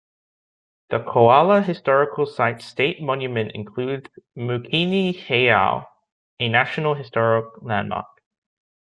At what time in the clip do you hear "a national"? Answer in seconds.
6.39-6.95